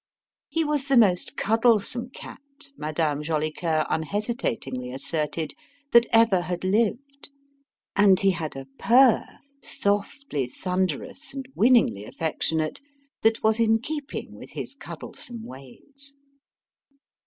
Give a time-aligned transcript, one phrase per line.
[0.49, 5.53] He was the most cuddlesome cat, Madame Jolicoeur unhesitatingly asserted,
[5.91, 7.29] that ever had lived;
[7.95, 9.23] and he had a purr
[9.61, 12.81] softly thunderous and winningly affectionate
[13.21, 16.15] that was in keeping with his cuddlesome ways.